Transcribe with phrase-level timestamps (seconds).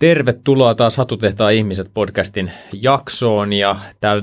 [0.00, 3.76] Tervetuloa taas Hatutehtaan ihmiset podcastin jaksoon ja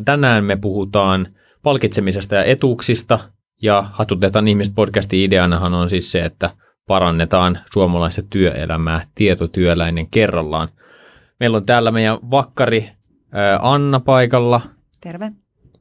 [0.05, 1.27] tänään me puhutaan
[1.63, 3.19] palkitsemisesta ja etuuksista
[3.61, 6.49] ja Hatutehtaan ihmiset podcastin ideanahan on siis se, että
[6.87, 10.67] parannetaan suomalaista työelämää tietotyöläinen kerrallaan.
[11.39, 12.89] Meillä on täällä meidän vakkari
[13.61, 14.61] Anna paikalla.
[15.01, 15.31] Terve.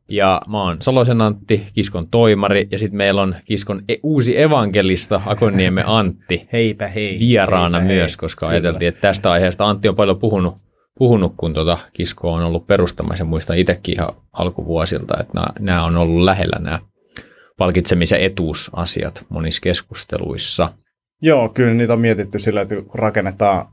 [0.08, 5.20] Ja mä oon Salosen Antti, Kiskon toimari, ja sitten meillä on Kiskon e- uusi evankelista,
[5.26, 6.42] Akonniemme Antti.
[6.52, 7.18] Heipä hei.
[7.18, 8.16] Vieraana heipä myös, hei.
[8.20, 10.54] koska ajateltiin, että tästä aiheesta Antti on paljon puhunut,
[10.98, 15.84] puhunut kun tuota Kisko on ollut perustamassa, ja muistan itsekin ihan alkuvuosilta, että nämä, nämä
[15.84, 16.78] on ollut lähellä nämä
[17.58, 20.68] palkitsemis- ja etuusasiat monissa keskusteluissa.
[21.22, 23.68] Joo, kyllä niitä on mietitty sillä, että kun rakennetaan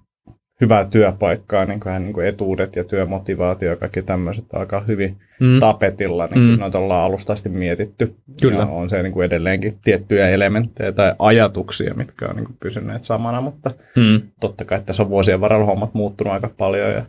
[0.62, 5.59] hyvää työpaikkaa, niin kuin, niin kuin etuudet ja työmotivaatio ja kaikki tämmöiset alkaa hyvin mm.
[5.59, 6.59] tapetilla, niin mm.
[6.59, 8.15] noita ollaan alusta asti mietitty.
[8.41, 8.59] Kyllä.
[8.59, 13.04] Ja on se niin kuin edelleenkin tiettyjä elementtejä tai ajatuksia, mitkä on niin kuin pysyneet
[13.04, 14.21] samana, mutta mm.
[14.40, 17.05] totta kai tässä on vuosien varrella hommat muuttunut aika paljon ja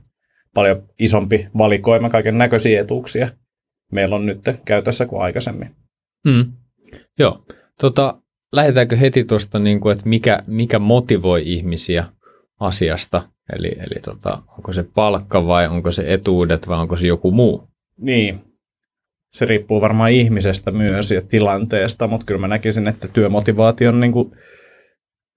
[0.55, 3.29] paljon isompi valikoima kaiken näköisiä etuuksia
[3.93, 5.71] meillä on nyt käytössä kuin aikaisemmin.
[6.25, 6.53] Mm.
[7.19, 7.39] Joo.
[7.81, 8.19] Tota,
[8.53, 12.05] lähdetäänkö heti tuosta, niin kuin, että mikä, mikä motivoi ihmisiä
[12.61, 13.23] asiasta?
[13.53, 17.65] Eli, eli tota, onko se palkka vai onko se etuudet vai onko se joku muu?
[18.01, 18.41] Niin,
[19.33, 24.31] se riippuu varmaan ihmisestä myös ja tilanteesta, mutta kyllä mä näkisin, että työmotivaation niin kuin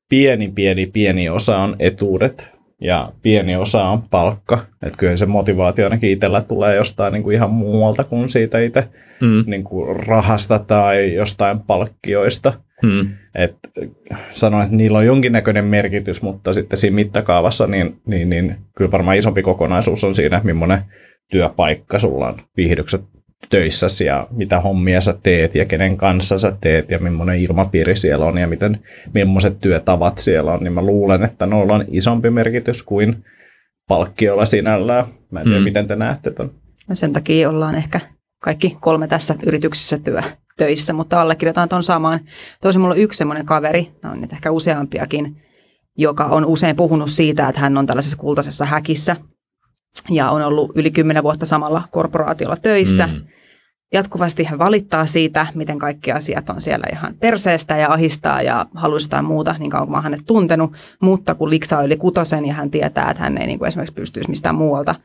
[0.09, 4.59] pieni, pieni, pieni osa on etuudet ja pieni osa on palkka.
[4.83, 8.87] Että kyllä se motivaatio ainakin itsellä tulee jostain niin kuin ihan muualta kuin siitä itse
[9.21, 9.43] mm.
[9.45, 12.53] niin kuin rahasta tai jostain palkkioista.
[12.81, 13.09] Hmm.
[13.35, 13.55] Et
[14.31, 19.17] sanoin, että niillä on jonkinnäköinen merkitys, mutta sitten siinä mittakaavassa niin, niin, niin kyllä varmaan
[19.17, 20.81] isompi kokonaisuus on siinä, millainen
[21.31, 23.01] työpaikka sulla on viihdykset
[23.49, 28.25] töissäsi ja mitä hommia sä teet ja kenen kanssa sä teet ja millainen ilmapiiri siellä
[28.25, 28.79] on ja miten,
[29.13, 33.25] millaiset työtavat siellä on, niin mä luulen, että noilla on isompi merkitys kuin
[33.87, 35.05] palkkiolla sinällään.
[35.31, 35.63] Mä en tiedä, hmm.
[35.63, 36.51] miten te näette ton.
[36.87, 37.99] No sen takia ollaan ehkä
[38.39, 40.21] kaikki kolme tässä yrityksessä työ,
[40.57, 42.19] töissä, mutta allekirjoitan tuon samaan.
[42.61, 45.41] Tosi mulla on yksi semmoinen kaveri, on nyt ehkä useampiakin,
[45.97, 49.15] joka on usein puhunut siitä, että hän on tällaisessa kultaisessa häkissä
[50.09, 53.07] ja on ollut yli kymmenen vuotta samalla korporaatiolla töissä.
[53.07, 53.21] Mm.
[53.93, 59.05] Jatkuvasti hän valittaa siitä, miten kaikki asiat on siellä ihan perseestä ja ahistaa ja haluaisi
[59.05, 60.73] jotain muuta, niin kauan kuin mä hänet tuntenut.
[61.01, 64.29] Mutta kun liksaa yli kutosen ja hän tietää, että hän ei niin kuin esimerkiksi pystyisi
[64.29, 64.95] mistään muualta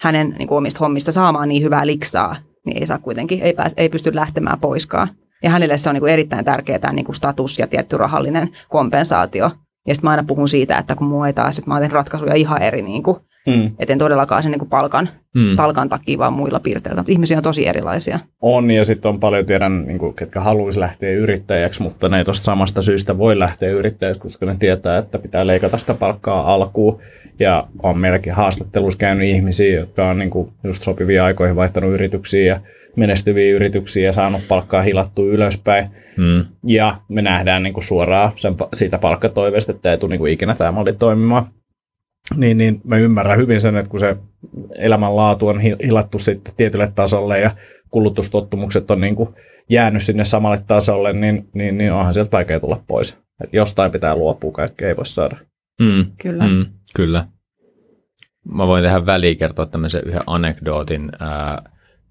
[0.00, 2.36] hänen niin kuin omista hommista saamaan niin hyvää liksaa,
[2.70, 5.08] niin ei saa kuitenkin, ei, pääs, ei pysty lähtemään poiskaan.
[5.42, 9.50] Ja hänelle se on niin kuin erittäin tärkeää niin kuin status ja tietty rahallinen kompensaatio.
[9.86, 12.34] Ja sitten mä aina puhun siitä, että kun mua ei taas, että mä teen ratkaisuja
[12.34, 13.16] ihan eri, niin kuin,
[13.46, 13.70] mm.
[13.78, 15.56] et en todellakaan sen niin kuin palkan, mm.
[15.56, 17.04] palkan takia, vaan muilla piirteillä.
[17.06, 18.18] Ihmisiä on tosi erilaisia.
[18.40, 22.24] On, ja sitten on paljon tiedän, niin kuin, ketkä haluaisi lähteä yrittäjäksi, mutta ne ei
[22.24, 27.00] tuosta samasta syystä voi lähteä yrittäjäksi, koska ne tietää, että pitää leikata sitä palkkaa alkuun.
[27.38, 32.44] Ja on meilläkin haastattelussa käynyt ihmisiä, jotka on niin kuin, just sopivia aikoihin vaihtanut yrityksiä
[32.44, 32.60] ja
[32.96, 35.86] menestyviä yrityksiä ja saanut palkkaa hilattua ylöspäin.
[36.16, 36.44] Hmm.
[36.66, 40.54] Ja me nähdään niin kuin suoraan sen, siitä palkkatoiveesta, että ei tule niin kuin ikinä
[40.54, 41.46] tämä malli toimimaan.
[42.36, 44.16] Niin, niin mä ymmärrän hyvin sen, että kun se
[44.78, 47.50] elämänlaatu on hilattu sitten tietylle tasolle ja
[47.90, 49.28] kulutustottumukset on niin kuin
[49.70, 53.18] jäänyt sinne samalle tasolle, niin, niin, niin onhan sieltä vaikea tulla pois.
[53.44, 55.36] Et jostain pitää luopua, kaikkea ei voi saada.
[55.80, 56.06] Mm.
[56.22, 56.48] Kyllä.
[56.48, 56.66] Mm.
[56.94, 57.26] Kyllä.
[58.44, 61.62] Mä voin tehdä väliin kertoa tämmöisen yhden anekdootin ää,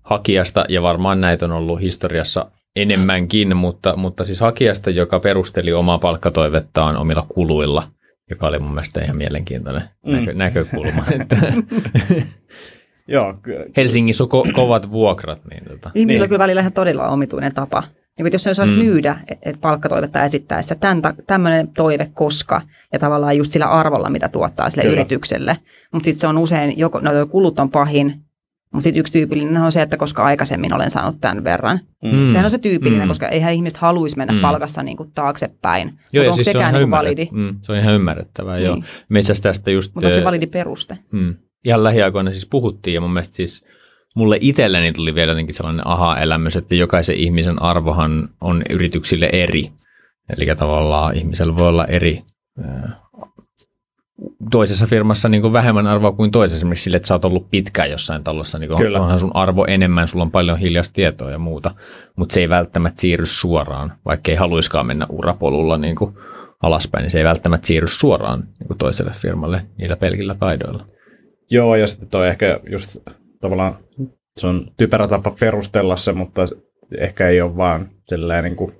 [0.01, 5.97] hakijasta, ja varmaan näitä on ollut historiassa enemmänkin, mutta, mutta siis hakijasta, joka perusteli omaa
[5.97, 7.88] palkkatoivettaan omilla kuluilla,
[8.29, 10.12] joka oli mun mielestä ihan mielenkiintoinen mm.
[10.12, 11.03] näkö, näkökulma.
[11.22, 11.35] että
[13.07, 13.34] Joo,
[13.78, 15.41] Helsingissä on ko- kovat vuokrat.
[15.51, 15.91] Niin tota.
[15.95, 16.23] Ihmisillä niin.
[16.23, 17.84] on kyllä välillä ihan todella omituinen tapa.
[18.19, 18.79] Niin jos se saisi mm.
[18.79, 20.75] myydä et palkkatoivetta esittäessä,
[21.28, 22.62] tämmöinen toive koska,
[22.94, 24.94] ja tavallaan just sillä arvolla, mitä tuottaa sille kyllä.
[24.94, 25.57] yritykselle.
[25.94, 28.21] Mutta sitten se on usein, joko no, kulut on pahin,
[28.74, 31.80] mutta sitten yksi tyypillinen on se, että koska aikaisemmin olen saanut tämän verran.
[32.04, 32.30] Mm.
[32.30, 33.07] Sehän on se tyypillinen, mm.
[33.07, 34.42] koska eihän ihmiset haluaisi mennä mm.
[34.42, 36.00] palkassa niin kuin taaksepäin.
[36.13, 37.27] Joo, ja onko siis sekään se on, niin validi?
[37.31, 38.66] Mm, se on ihan ymmärrettävää, niin.
[38.66, 38.77] joo.
[39.10, 39.95] Metsäs tästä just...
[39.95, 40.98] Mutta onko se validi peruste?
[41.12, 41.36] Mm,
[41.66, 43.66] ihan lähiaikoina siis puhuttiin, ja mun mielestä siis
[44.16, 49.63] mulle itselleni tuli vielä jotenkin sellainen aha-elämys, että jokaisen ihmisen arvohan on yrityksille eri.
[50.38, 52.24] Eli tavallaan ihmisellä voi olla eri
[54.51, 57.92] toisessa firmassa niin kuin vähemmän arvoa kuin toisessa, esimerkiksi sille, että sä oot ollut pitkään
[57.92, 61.71] jossain talossa, niin kuin onhan sun arvo enemmän, sulla on paljon hiljaista tietoa ja muuta,
[62.16, 66.13] mutta se ei välttämättä siirry suoraan, vaikka ei haluiskaan mennä urapolulla niin kuin
[66.63, 70.86] alaspäin, niin se ei välttämättä siirry suoraan niin kuin toiselle firmalle niillä pelkillä taidoilla.
[71.50, 72.98] Joo, ja sitten toi ehkä just
[73.42, 73.77] tavallaan,
[74.38, 76.48] se on typerä tapa perustella se, mutta
[76.98, 77.89] ehkä ei ole vaan
[78.42, 78.75] niin kuin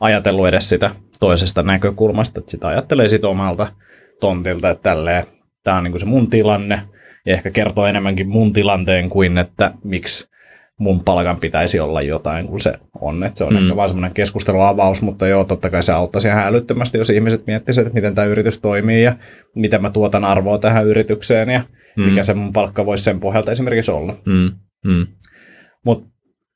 [0.00, 0.90] ajatellut edes sitä
[1.20, 3.72] toisesta näkökulmasta, että sitä ajattelee sit omalta
[4.20, 5.24] tontilta, että tälleen
[5.64, 6.80] tämä on niin kuin se mun tilanne,
[7.26, 10.30] ja ehkä kertoo enemmänkin mun tilanteen kuin, että miksi
[10.78, 13.24] mun palkan pitäisi olla jotain kuin se on.
[13.24, 13.58] Että se on mm.
[13.62, 17.86] ehkä vaan semmoinen keskusteluavaus, mutta joo, totta kai se auttaisi ihan älyttömästi, jos ihmiset miettisivät,
[17.86, 19.16] että miten tämä yritys toimii ja
[19.54, 21.60] miten mä tuotan arvoa tähän yritykseen ja
[21.96, 22.04] mm.
[22.04, 24.16] mikä se mun palkka voisi sen pohjalta esimerkiksi olla.
[24.26, 24.50] Mm.
[24.84, 25.06] Mm.
[25.84, 26.09] Mutta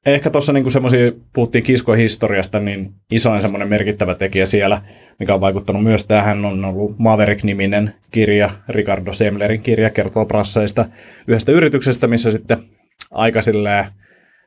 [0.06, 4.82] ehkä tuossa niinku semmoisia, puhuttiin kiskohistoriasta, niin isoin semmoinen merkittävä tekijä siellä,
[5.18, 10.84] mikä on vaikuttanut myös tähän, on ollut Maverick-niminen kirja, Ricardo Semlerin kirja, kertoo prasseista
[11.28, 12.58] yhdestä yrityksestä, missä sitten
[13.10, 13.84] aika silleen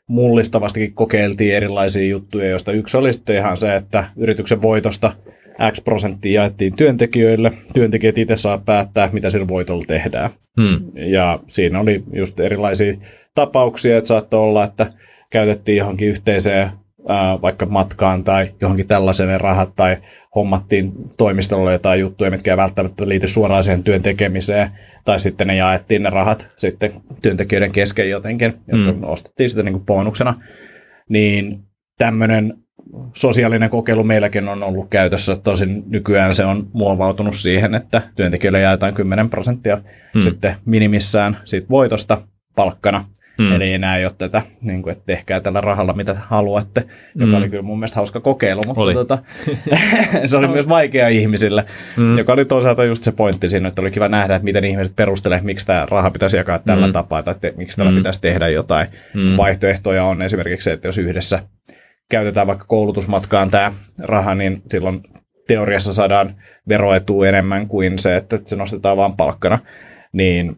[0.08, 5.14] mullistavastikin kokeiltiin erilaisia juttuja, joista yksi oli sitten ihan se, että yrityksen voitosta
[5.72, 7.52] X prosenttia jaettiin työntekijöille.
[7.74, 10.30] Työntekijät itse saa päättää, mitä sillä voitolla tehdään.
[10.62, 10.92] Hmm.
[10.96, 12.94] Ja siinä oli just erilaisia
[13.36, 14.94] tapauksia, että saattoi olla, että
[15.32, 16.72] käytettiin johonkin yhteiseen
[17.08, 19.98] ää, vaikka matkaan tai johonkin tällaiseen rahat tai
[20.36, 24.70] hommattiin toimistolle jotain juttuja, mitkä ei välttämättä liity suoraan siihen työn tekemiseen,
[25.06, 26.92] tai sitten ne jaettiin ne rahat sitten
[27.22, 29.04] työntekijöiden kesken jotenkin, jotka mm.
[29.04, 30.42] ostettiin sitten niin kuin bonuksena.
[31.10, 31.60] Niin
[31.98, 32.54] tämmöinen
[33.14, 38.94] sosiaalinen kokeilu meilläkin on ollut käytössä, tosin nykyään se on muovautunut siihen, että työntekijöille jaetaan
[38.94, 39.82] 10 prosenttia
[40.16, 40.22] mm.
[40.22, 42.22] sitten minimissään siitä voitosta
[42.56, 43.06] palkkana,
[43.38, 43.56] Mm.
[43.56, 47.22] Eli enää ei ole tätä, niin kuin, että tehkää tällä rahalla mitä haluatte, mm.
[47.22, 48.94] joka oli kyllä mun mielestä hauska kokeilu, mutta oli.
[48.94, 49.18] Tota,
[50.26, 51.66] se oli myös vaikea ihmisille,
[51.98, 52.18] mm.
[52.18, 55.44] joka oli toisaalta just se pointti siinä, että oli kiva nähdä, että miten ihmiset perustelevat,
[55.44, 56.94] miksi tämä raha pitäisi jakaa tällä mm.
[56.94, 57.98] tapaa, tai te, miksi tällä mm.
[57.98, 58.88] pitäisi tehdä jotain.
[59.14, 59.38] Mm.
[59.38, 61.40] Vaihtoehtoja on esimerkiksi se, että jos yhdessä
[62.10, 65.04] käytetään vaikka koulutusmatkaan tämä raha, niin silloin
[65.48, 66.36] teoriassa saadaan
[66.70, 69.60] veroetua enemmän kuin se, että se nostetaan vain palkkana,
[70.14, 70.58] niin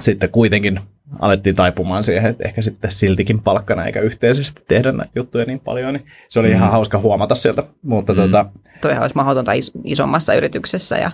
[0.00, 0.80] sitten kuitenkin
[1.20, 5.94] alettiin taipumaan siihen, että ehkä sitten siltikin palkkana eikä yhteisesti tehdä näitä juttuja niin paljon,
[5.94, 6.54] niin se oli mm.
[6.54, 7.62] ihan hauska huomata sieltä.
[7.82, 8.16] Mutta mm.
[8.16, 8.46] tota,
[8.80, 11.10] Toihan olisi mahdotonta is- isommassa yrityksessä, ja,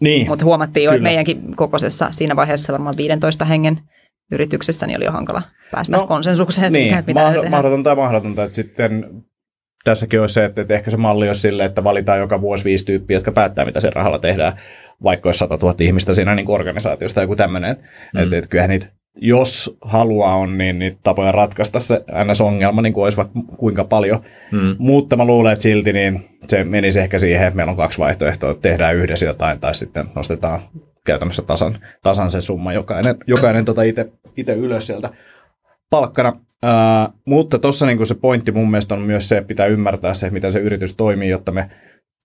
[0.00, 3.80] niin, mutta huomattiin jo, että meidänkin kokoisessa siinä vaiheessa varmaan 15 hengen
[4.32, 8.44] yrityksessä niin oli jo hankala päästä no, konsensukseen niin, siitä, mitä mahd- mahdotonta ja mahdotonta,
[8.44, 9.24] että sitten
[9.84, 12.84] tässäkin olisi se, että, että ehkä se malli olisi sille, että valitaan joka vuosi viisi
[12.84, 14.52] tyyppiä, jotka päättää, mitä sen rahalla tehdään,
[15.02, 17.76] vaikka olisi 100 000 ihmistä siinä niin organisaatiosta tai joku tämmöinen.
[18.14, 18.22] Mm.
[18.22, 18.86] Että, että kyllähän niitä
[19.16, 24.22] jos halua on, niin niitä tapoja ratkaista se NS-ongelma, niin kuin olisi vaikka kuinka paljon.
[24.50, 24.76] Hmm.
[24.78, 28.50] Mutta mä luulen, että silti niin se menisi ehkä siihen, että meillä on kaksi vaihtoehtoa,
[28.50, 30.60] että tehdään yhdessä jotain tai sitten nostetaan
[31.06, 33.82] käytännössä tasan, tasan se summa jokainen, jokainen tota
[34.36, 35.10] itse ylös sieltä
[35.90, 36.28] palkkana.
[36.64, 40.30] Uh, mutta tuossa niin se pointti mun mielestä on myös se, että pitää ymmärtää se,
[40.30, 41.70] miten se yritys toimii, jotta me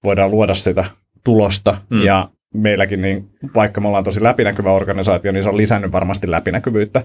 [0.04, 0.86] voidaan luoda sitä
[1.24, 2.02] tulosta mm.
[2.02, 7.04] ja meilläkin, niin vaikka me ollaan tosi läpinäkyvä organisaatio, niin se on lisännyt varmasti läpinäkyvyyttä,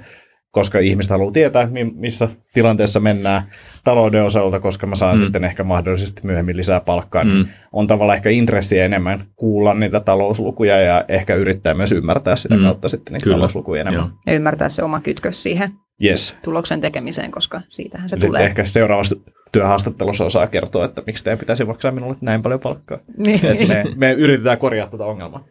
[0.54, 3.42] koska ihmiset haluaa tietää, missä tilanteessa mennään
[3.84, 5.22] talouden osalta, koska mä saan mm.
[5.22, 7.42] sitten ehkä mahdollisesti myöhemmin lisää palkkaa, niin mm.
[7.42, 12.56] niin on tavallaan ehkä intressiä enemmän kuulla niitä talouslukuja ja ehkä yrittää myös ymmärtää sitä
[12.56, 12.62] mm.
[12.62, 13.36] kautta sitten niitä Kyllä.
[13.36, 14.06] talouslukuja enemmän.
[14.06, 14.18] Joo.
[14.26, 15.70] Ja ymmärtää se oma kytkös siihen
[16.04, 16.36] yes.
[16.42, 18.44] tuloksen tekemiseen, koska siitähän se sitten tulee.
[18.44, 19.16] ehkä seuraavassa
[19.52, 22.98] työhaastattelussa osaa kertoa, että miksi teidän pitäisi maksaa minulle näin paljon palkkaa.
[23.16, 23.68] Niin.
[23.68, 25.44] me, me yritetään korjaa tätä ongelmaa.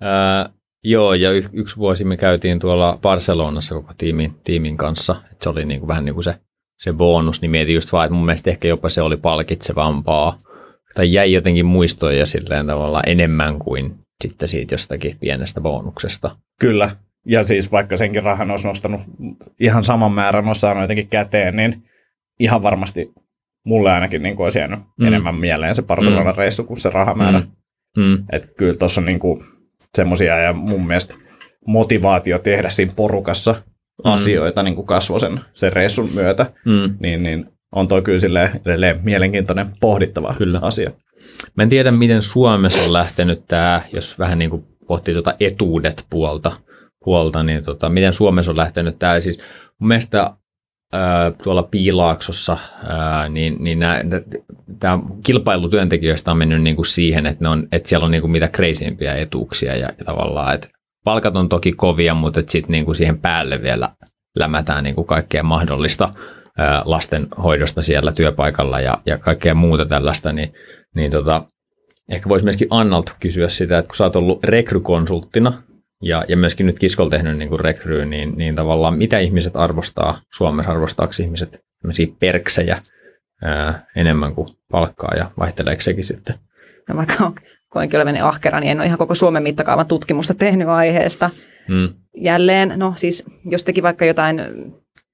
[0.00, 0.48] Ää,
[0.84, 5.16] joo, ja y- yksi vuosi me käytiin tuolla Barcelonassa koko tiimin, tiimin kanssa.
[5.32, 6.34] Et se oli niinku vähän niin kuin se,
[6.80, 10.38] se bonus, niin mietin just vaan, että mun mielestä ehkä jopa se oli palkitsevampaa.
[10.94, 16.36] Tai jäi jotenkin muistoja silleen tavallaan enemmän kuin sitten siitä jostakin pienestä bonuksesta.
[16.60, 16.90] Kyllä,
[17.26, 19.00] ja siis vaikka senkin rahan olisi nostanut
[19.60, 21.82] ihan saman määrän, olisi saanut jotenkin käteen, niin
[22.40, 23.12] ihan varmasti
[23.64, 25.06] mulle ainakin niin olisi jäänyt mm.
[25.06, 26.38] enemmän mieleen se Barcelonan mm.
[26.38, 27.38] reissu kuin se rahamäärä.
[27.40, 28.02] Mm.
[28.02, 28.24] Mm.
[28.32, 29.44] Että kyllä tuossa on niin kuin
[29.94, 31.14] semmoisia ja mun mielestä
[31.66, 34.12] motivaatio tehdä siinä porukassa mm.
[34.12, 36.96] asioita niin kuin kasvoi sen, sen reissun myötä, mm.
[37.00, 40.58] niin, niin on toi kyllä silleen edelleen mielenkiintoinen pohdittava kyllä.
[40.62, 40.90] asia.
[41.56, 46.04] Mä en tiedä, miten Suomessa on lähtenyt tämä, jos vähän niin kuin pohtii tuota etuudet
[46.10, 46.52] puolta,
[47.04, 49.20] puolta niin tota, miten Suomessa on lähtenyt tämä.
[49.20, 49.38] Siis
[49.78, 50.30] mun mielestä
[51.42, 52.56] tuolla Piilaaksossa,
[53.28, 53.78] niin, niin
[54.80, 58.20] tämä kilpailu työntekijöistä on mennyt niin kuin siihen, että, ne on, että siellä on niin
[58.20, 60.68] kuin mitä kreisimpiä etuuksia ja, ja tavallaan, että
[61.04, 63.88] palkat on toki kovia, mutta sitten niin kuin siihen päälle vielä
[64.38, 66.14] lämätään niin kuin kaikkea mahdollista
[66.58, 70.54] ää, lastenhoidosta siellä työpaikalla ja, ja kaikkea muuta tällaista, niin,
[70.94, 71.42] niin tota,
[72.08, 75.62] ehkä voisi myöskin Annalta kysyä sitä, että kun sä oot ollut rekrykonsulttina
[76.04, 80.72] ja, ja myöskin nyt Kiskol tehnyt niin rekryy, niin, niin tavallaan mitä ihmiset arvostaa, Suomessa
[80.72, 81.60] arvostaako ihmiset
[82.20, 82.82] perksejä
[83.42, 86.34] ää, enemmän kuin palkkaa ja vaihteleeko sekin sitten?
[86.88, 87.32] No vaikka
[87.68, 91.30] koenkin olevani ahkera, niin en ole ihan koko Suomen mittakaavan tutkimusta tehnyt aiheesta.
[91.68, 91.88] Hmm.
[92.16, 94.40] Jälleen, no siis jos teki vaikka jotain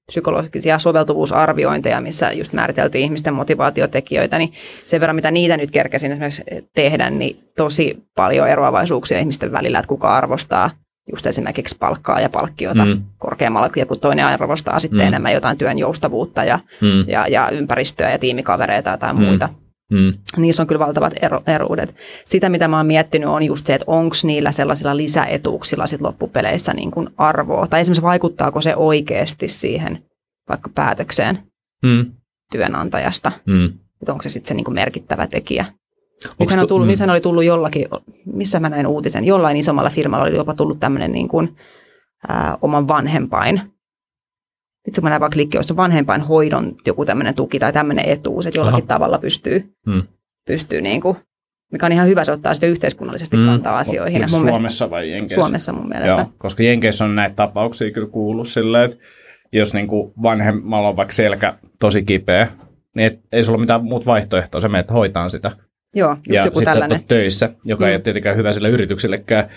[0.07, 4.53] psykologisia soveltuvuusarviointeja, missä just määriteltiin ihmisten motivaatiotekijöitä, niin
[4.85, 6.43] sen verran mitä niitä nyt kerkesin esimerkiksi
[6.75, 10.69] tehdä, niin tosi paljon eroavaisuuksia ihmisten välillä, että kuka arvostaa
[11.11, 13.03] just esimerkiksi palkkaa ja palkkiota mm.
[13.17, 15.07] korkeammalla, kun toinen arvostaa sitten mm.
[15.07, 17.09] enemmän jotain työn joustavuutta ja, mm.
[17.09, 19.21] ja, ja ympäristöä ja tiimikavereita tai mm.
[19.21, 19.49] muita.
[19.91, 20.13] Mm.
[20.37, 21.95] Niissä on kyllä valtavat ero, eruudet.
[22.25, 26.73] Sitä, mitä mä oon miettinyt, on just se, että onko niillä sellaisilla lisäetuuksilla sit loppupeleissä
[26.73, 27.67] niin kuin arvoa.
[27.67, 30.03] Tai esimerkiksi vaikuttaako se oikeasti siihen
[30.49, 31.39] vaikka päätökseen
[31.83, 32.05] mm.
[32.51, 33.31] työnantajasta.
[33.47, 33.65] Mm.
[34.01, 35.65] Että onko se sitten se niin kuin merkittävä tekijä.
[36.39, 36.91] Nythän, on tullut, mm.
[36.91, 37.85] nythän oli tullut jollakin,
[38.25, 41.57] missä mä näin uutisen, jollain isommalla firmalla oli jopa tullut tämmöinen niin kuin,
[42.27, 43.61] ää, oman vanhempain
[44.87, 48.45] itse kun mä näen vaikka klikki, jossa vanhempain hoidon joku tämmöinen tuki tai tämmöinen etuus,
[48.45, 48.87] että jollakin Aha.
[48.87, 50.03] tavalla pystyy, hmm.
[50.47, 51.17] pystyy niin kuin,
[51.71, 53.45] mikä on ihan hyvä, se ottaa sitten yhteiskunnallisesti hmm.
[53.45, 54.21] kantaa asioihin.
[54.31, 55.35] Mun Suomessa vai Jenkeissä?
[55.35, 56.21] Suomessa mun mielestä.
[56.21, 58.97] Joo, koska Jenkeissä on näitä tapauksia kyllä kuullut silleen, että
[59.53, 62.47] jos niin kuin vanhemmalla on vaikka selkä tosi kipeä,
[62.95, 65.51] niin et, ei sulla ole mitään muuta vaihtoehtoa, sä menet hoitaan sitä.
[65.95, 66.95] Joo, just ja joku tällainen.
[66.95, 67.87] Ja töissä, joka mm.
[67.87, 69.49] ei ole tietenkään hyvä sille yrityksellekään,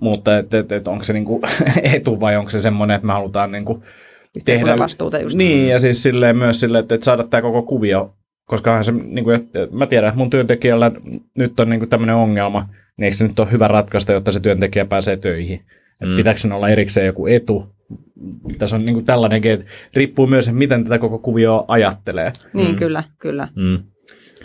[0.00, 1.40] mutta et, et, et onko se niinku
[1.94, 3.82] etu vai onko se semmoinen, että me halutaan niinku
[4.44, 4.78] tehdä.
[4.78, 5.36] vastuuta just.
[5.36, 9.24] Niin, ja siis silleen myös silleen, että, että saada tämä koko kuvio, koska se, niin
[9.24, 10.92] kuin, että mä tiedän, että mun työntekijällä
[11.34, 14.40] nyt on niin kuin tämmöinen ongelma, niin eikö se nyt ole hyvä ratkaista, jotta se
[14.40, 15.60] työntekijä pääsee töihin?
[16.02, 16.16] Mm.
[16.16, 17.66] pitääkö sen olla erikseen joku etu?
[18.58, 22.32] Tässä on niin kuin tällainenkin, että riippuu myös, että miten tätä koko kuvioa ajattelee.
[22.52, 22.76] Niin, mm.
[22.76, 23.48] kyllä, kyllä.
[23.54, 23.78] Mm.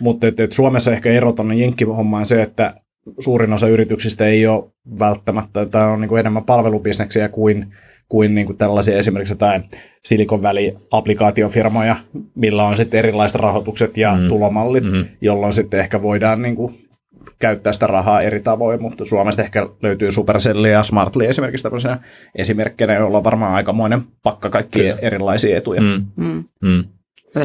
[0.01, 2.75] Mutta et, et Suomessa ehkä ero tuonne jenkkihommaan se, että
[3.19, 7.73] suurin osa yrityksistä ei ole välttämättä, tämä on niin kuin enemmän palvelubisneksiä kuin
[8.11, 9.63] kuin, niin kuin tällaisia esimerkiksi jotain
[10.05, 11.95] Silicon Valley-applikaatiofirmoja,
[12.35, 14.27] millä on sitten erilaiset rahoitukset ja mm.
[14.27, 15.05] tulomallit, mm.
[15.21, 16.75] jolloin sitten ehkä voidaan niin kuin
[17.39, 21.99] käyttää sitä rahaa eri tavoin, mutta Suomesta ehkä löytyy Supercell ja Smartly esimerkiksi tämmöisenä
[22.35, 25.07] esimerkkinä, joilla on varmaan aikamoinen pakka kaikkia Kyllä.
[25.07, 25.81] erilaisia etuja.
[25.81, 26.05] Mm.
[26.15, 26.43] Mm.
[26.61, 26.83] Mm.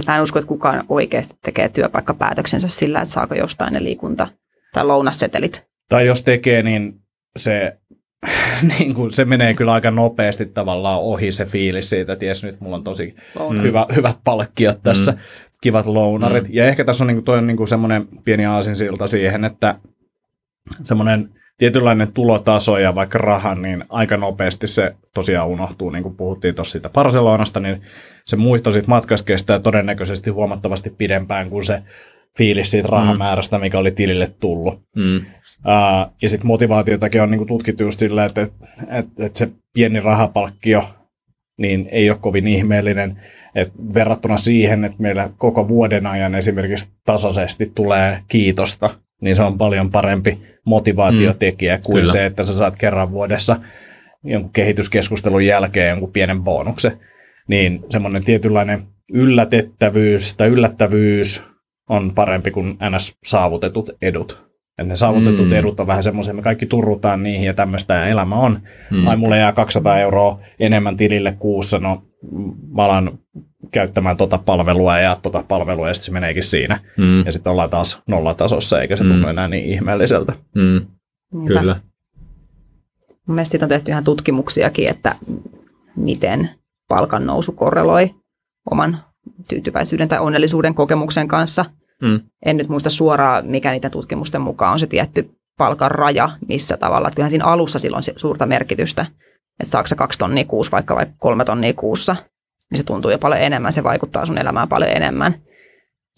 [0.06, 4.28] Mä en usko, että kukaan oikeasti tekee työpaikkapäätöksensä sillä, että saako jostain ne liikunta-
[4.72, 5.66] tai lounassetelit.
[5.88, 7.00] Tai jos tekee, niin
[7.36, 7.78] se
[8.78, 12.60] niin kuin se menee kyllä aika nopeasti tavallaan ohi se fiilis siitä, että jes, nyt
[12.60, 13.14] mulla on tosi
[13.62, 15.18] hyvä, hyvät palkkiot tässä, mm.
[15.60, 16.44] kivat lounarit.
[16.44, 16.50] Mm.
[16.52, 19.74] Ja ehkä tässä on, niin kuin, toi on niin kuin semmoinen pieni aasinsilta siihen, että
[20.82, 26.54] semmoinen tietynlainen tulotaso ja vaikka raha, niin aika nopeasti se tosiaan unohtuu, niin kuin puhuttiin
[26.54, 27.82] tuossa siitä Barcelonasta, niin
[28.26, 31.82] se muisto siitä matkasta kestää todennäköisesti huomattavasti pidempään kuin se
[32.37, 34.82] fiilis siitä rahamäärästä, mikä oli tilille tullut.
[34.96, 35.16] Mm.
[35.16, 40.00] Uh, ja sitten motivaatiotakin on niinku tutkittu just sillä, että, että, että, että se pieni
[40.00, 40.85] rahapalkkio
[41.58, 43.23] niin ei ole kovin ihmeellinen.
[43.54, 49.58] Et verrattuna siihen, että meillä koko vuoden ajan esimerkiksi tasaisesti tulee kiitosta, niin se on
[49.58, 52.12] paljon parempi motivaatiotekijä mm, kuin kyllä.
[52.12, 53.56] se, että sä saat kerran vuodessa
[54.26, 57.00] jonkun kehityskeskustelun jälkeen jonkun pienen bonuksen.
[57.49, 61.42] Niin semmoinen tietynlainen yllätettävyys tai yllättävyys
[61.88, 63.16] on parempi kuin ns.
[63.25, 64.47] saavutetut edut.
[64.78, 65.52] Ja ne saavutetut mm.
[65.52, 68.61] edut on vähän semmoisia, me kaikki turrutaan niihin ja tämmöistä elämä on.
[68.90, 69.06] Mm.
[69.06, 72.02] Ai mulle jää 200 euroa enemmän tilille kuussa, no
[72.75, 73.18] mä alan
[73.71, 76.80] käyttämään tota palvelua ja tota palvelua ja sitten se meneekin siinä.
[76.97, 77.26] Mm.
[77.26, 79.11] Ja sitten ollaan taas nollatasossa eikä se mm.
[79.11, 80.33] tunnu enää niin ihmeelliseltä.
[80.54, 80.80] Mm.
[81.47, 81.76] Kyllä.
[83.26, 85.14] Mun mielestä siitä on tehty ihan tutkimuksiakin, että
[85.97, 86.50] miten
[86.88, 88.14] palkan nousu korreloi
[88.71, 89.04] oman
[89.49, 91.64] tyytyväisyyden tai onnellisuuden kokemuksen kanssa–
[92.02, 92.21] Mm.
[92.47, 97.09] En nyt muista suoraan, mikä niiden tutkimusten mukaan on se tietty palkan raja, missä tavalla.
[97.09, 99.06] Että kyllähän siinä alussa silloin suurta merkitystä,
[99.61, 102.16] että saako se kaksi tonnia kuussa vaikka vai kolme tonnia kuussa,
[102.71, 105.35] niin se tuntuu jo paljon enemmän, se vaikuttaa sun elämään paljon enemmän.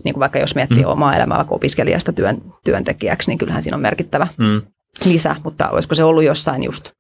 [0.04, 0.90] Niin kuin vaikka jos miettii mm.
[0.90, 4.62] omaa elämää vaikka opiskelijasta työn, työntekijäksi, niin kyllähän siinä on merkittävä mm.
[5.04, 6.90] lisä, mutta olisiko se ollut jossain just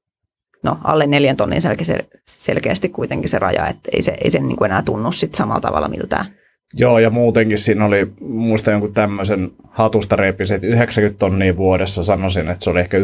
[0.62, 4.56] no, alle neljän tonnin selke- selkeästi kuitenkin se raja, että ei se, ei se niin
[4.56, 6.26] kuin enää tunnu sit samalla tavalla miltään.
[6.74, 12.50] Joo, ja muutenkin siinä oli, muista jonkun tämmöisen hatusta repisi, että 90 tonnia vuodessa sanoisin,
[12.50, 13.02] että se oli ehkä 90-150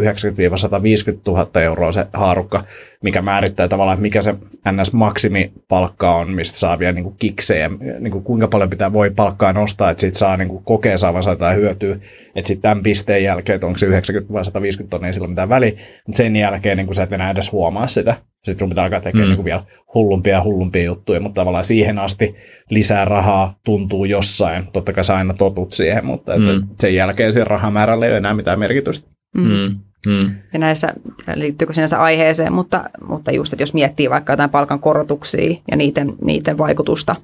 [1.26, 2.64] 000 euroa se haarukka,
[3.04, 4.34] mikä määrittää tavallaan, että mikä se
[4.68, 7.70] NS-maksimipalkka on, mistä saa vielä niin kuin kiksejä,
[8.00, 11.30] niin kuin kuinka paljon pitää voi palkkaa nostaa, että siitä saa niin kuin kokea saavansa
[11.30, 11.96] jotain hyötyä,
[12.34, 15.48] että sitten tämän pisteen jälkeen, että onko se 90 vai 150 tonnia, ei sillä mitään
[15.48, 15.72] väliä,
[16.06, 18.14] mutta sen jälkeen niin kuin sä et enää edes huomaa sitä.
[18.34, 19.30] Sitten sun pitää alkaa tekemään mm.
[19.30, 22.34] niin kuin vielä hullumpia ja hullumpia juttuja, mutta tavallaan siihen asti
[22.70, 24.64] lisää rahaa tuntuu jossain.
[24.72, 26.50] Totta kai sä aina totut siihen, mutta mm.
[26.50, 29.10] että sen jälkeen sen rahamäärällä ei ole enää mitään merkitystä.
[29.36, 29.42] Mm.
[29.42, 29.76] Mm.
[30.06, 30.34] Mm.
[30.52, 30.94] Ja näissä,
[31.34, 36.58] liittyykö sinänsä aiheeseen, mutta, mutta just, että jos miettii vaikka jotain palkankorotuksia ja niiden, niiden
[36.58, 37.16] vaikutusta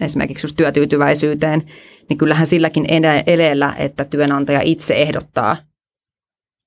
[0.00, 1.62] esimerkiksi just työtyytyväisyyteen,
[2.08, 2.86] niin kyllähän silläkin
[3.26, 5.56] eleellä, että työnantaja itse ehdottaa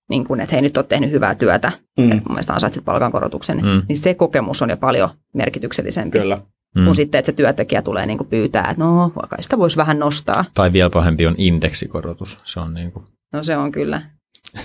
[0.10, 2.04] niin kuin, että hei nyt olet tehnyt hyvää työtä, mm.
[2.04, 3.82] että mun mielestä ansaitsit palkankorotuksen, mm.
[3.88, 6.20] niin se kokemus on jo paljon merkityksellisempi.
[6.20, 6.42] Kyllä.
[6.76, 6.86] mm.
[6.86, 10.00] kun sitten, että se työntekijä tulee niin kuin pyytää, että no, vaikka sitä voisi vähän
[10.00, 10.46] nostaa.
[10.54, 12.40] Tai vielä pahempi on indeksikorotus.
[12.44, 13.06] Se on niin kuin...
[13.34, 14.02] No se on kyllä.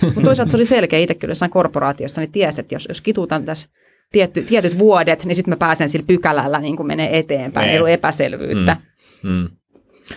[0.01, 3.45] Mutta toisaalta se oli selkeä itse kyllä jossain korporaatiossa, niin tiesi, että jos, jos kituutan
[3.45, 3.67] tässä
[4.11, 7.65] tietty, tietyt vuodet, niin sitten mä pääsen sillä pykälällä niin kuin menee eteenpäin.
[7.65, 7.81] Ei niin.
[7.81, 8.77] ollut epäselvyyttä.
[9.23, 9.29] Mm.
[9.29, 9.49] Mm.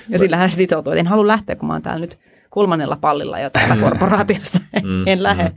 [0.08, 2.18] Ja sillähän se sitoutui, että en halua lähteä, kun mä oon täällä nyt
[2.50, 3.80] kolmannella pallilla jo täällä mm.
[3.80, 4.60] korporaatiossa.
[4.82, 5.06] Mm.
[5.12, 5.52] en lähde.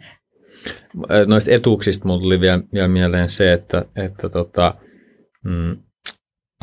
[0.94, 1.02] Mm.
[1.28, 4.76] Noista etuuksista mulla tuli vielä, vielä mieleen se, että, että tota,
[5.44, 5.78] mm,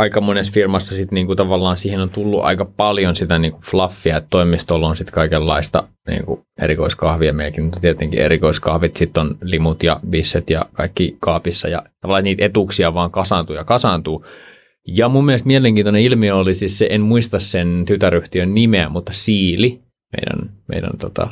[0.01, 4.31] aika monessa firmassa sit niinku tavallaan siihen on tullut aika paljon sitä niinku fluffia, että
[4.31, 10.51] toimistolla on sitten kaikenlaista niinku erikoiskahvia, meilläkin nyt tietenkin erikoiskahvit, sitten on limut ja bisset
[10.51, 14.25] ja kaikki kaapissa ja tavallaan niitä etuuksia vaan kasaantuu ja kasaantuu.
[14.87, 19.81] Ja mun mielestä mielenkiintoinen ilmiö oli siis se, en muista sen tytäryhtiön nimeä, mutta Siili,
[20.17, 21.29] meidän, meidän tota,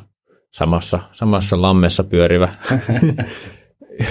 [0.55, 2.55] samassa, samassa lammessa pyörivä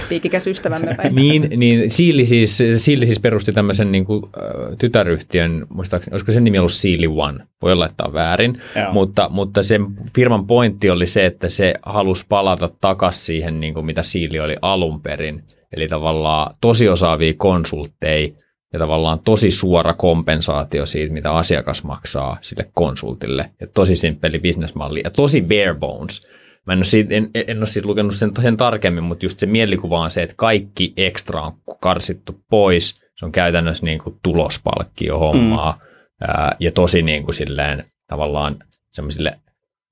[0.10, 6.14] piikikäs ystävämme niin, niin Siili, siis, Siili siis perusti tämmöisen niin kuin, äh, tytäryhtiön, muistaakseni,
[6.14, 8.56] olisiko sen nimi ollut Siili One, voi olla, että on väärin,
[8.92, 13.86] mutta, mutta sen firman pointti oli se, että se halusi palata takaisin siihen, niin kuin
[13.86, 15.44] mitä Siili oli alun perin,
[15.76, 18.30] eli tavallaan tosi osaavia konsultteja,
[18.74, 23.52] ja tavallaan tosi suora kompensaatio siitä, mitä asiakas maksaa sille konsultille.
[23.62, 26.28] Ja tosi simppeli bisnesmalli ja tosi bare bones.
[26.68, 29.46] Mä en ole siitä, en, en ole siitä lukenut sen, sen tarkemmin, mutta just se
[29.46, 32.96] mielikuva on se, että kaikki ekstra on karsittu pois.
[33.16, 36.28] Se on käytännössä niin kuin tulospalkkio hommaa mm.
[36.28, 38.56] ää, ja tosi niin kuin silleen tavallaan
[38.92, 39.40] semmoisille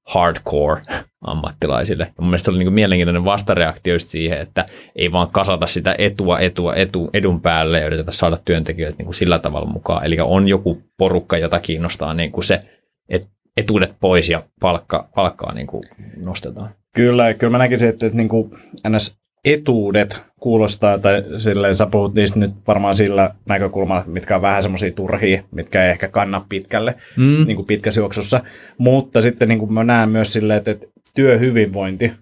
[0.06, 0.82] hardcore
[1.22, 2.04] ammattilaisille.
[2.04, 4.66] Ja mun mielestä oli niin kuin mielenkiintoinen vastareaktio just siihen, että
[4.96, 9.16] ei vaan kasata sitä etua, etua, etu, edun päälle ja yritetä saada työntekijöitä niin kuin
[9.16, 10.06] sillä tavalla mukaan.
[10.06, 12.62] Eli on joku porukka, jota kiinnostaa niin kuin se,
[13.10, 15.84] että etuudet pois ja palkka, palkkaa niin kuin
[16.18, 16.70] nostetaan.
[16.96, 18.52] Kyllä, kyllä mä näkisin, että, että niin kuin
[18.90, 19.18] ns.
[19.46, 24.92] etuudet kuulostaa, tai silleen sä puhut niistä nyt varmaan sillä näkökulmalla, mitkä on vähän semmoisia
[24.92, 27.48] turhia, mitkä ei ehkä kanna pitkälle, mm.
[27.48, 28.42] niin kuin pitkässä juoksussa.
[28.78, 32.14] Mutta sitten niin kuin mä näen myös silleen, että, että työhyvinvointi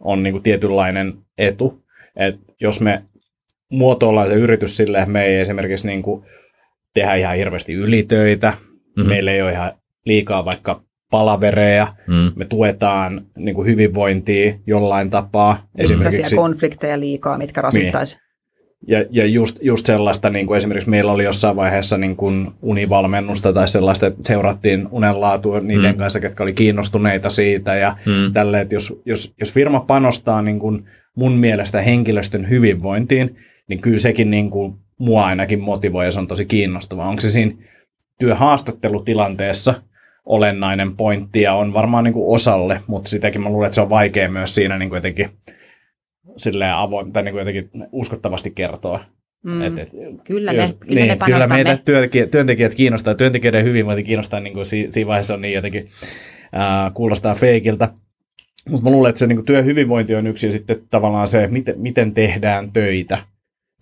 [0.00, 1.84] on niin kuin tietynlainen etu.
[2.16, 3.02] Että jos me
[3.70, 6.24] muotoillaan se yritys silleen, että me ei esimerkiksi niin kuin
[6.94, 9.08] tehdä ihan hirveästi ylitöitä, mm-hmm.
[9.08, 9.72] meillä ei ole ihan
[10.04, 12.32] liikaa vaikka palavereja, mm.
[12.36, 15.66] me tuetaan niin kuin hyvinvointia jollain tapaa.
[15.76, 18.16] Esimerkiksi konflikteja liikaa, mitkä rasittaisi.
[18.16, 18.24] Niin.
[18.88, 23.52] Ja, ja just, just sellaista, niin kuin esimerkiksi meillä oli jossain vaiheessa niin kuin univalmennusta
[23.52, 25.98] tai sellaista, että seurattiin unenlaatua niiden mm.
[25.98, 27.74] kanssa, ketkä oli kiinnostuneita siitä.
[27.74, 28.32] Ja mm.
[28.32, 30.84] tälle, että jos, jos, jos firma panostaa niin kuin
[31.16, 33.36] mun mielestä henkilöstön hyvinvointiin,
[33.68, 37.08] niin kyllä sekin niin kuin mua ainakin motivoi ja se on tosi kiinnostavaa.
[37.08, 37.52] Onko se siinä
[38.18, 39.74] työhaastattelutilanteessa,
[40.24, 43.90] olennainen pointti ja on varmaan niin kuin osalle, mutta sitäkin mä luulen, että se on
[43.90, 45.30] vaikea myös siinä niin kuin jotenkin
[46.36, 49.04] silleen avoin, tai niin kuin jotenkin uskottavasti kertoa.
[49.44, 49.62] Mm.
[49.62, 49.88] Et, et,
[50.24, 54.54] kyllä me, jos, kyllä niin, me Kyllä meitä työntekijät, työntekijät kiinnostaa, työntekijöiden hyvinvointi kiinnostaa, niin
[54.54, 55.88] kuin si, siinä vaiheessa on niin jotenkin,
[56.56, 57.88] äh, kuulostaa feikiltä.
[58.68, 61.74] Mutta mä luulen, että se niin kuin työhyvinvointi on yksi ja sitten tavallaan se, miten,
[61.78, 63.18] miten tehdään töitä.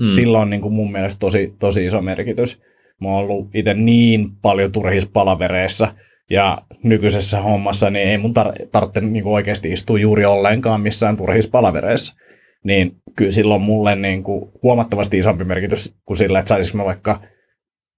[0.01, 0.09] Mm.
[0.09, 2.63] Sillä on niin kuin mun mielestä tosi, tosi iso merkitys.
[3.01, 5.95] Mä oon ollut itse niin paljon turhissa palavereissa,
[6.31, 11.51] ja nykyisessä hommassa niin ei mun tar- tarvitse niin oikeasti istua juuri ollenkaan missään turhissa
[11.51, 12.17] palavereissa.
[12.65, 17.21] Niin kyllä silloin mulle niin kuin huomattavasti isompi merkitys kuin sillä, että saisinko mä vaikka,